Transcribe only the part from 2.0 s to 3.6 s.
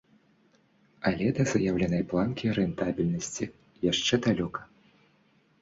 планкі рэнтабельнасці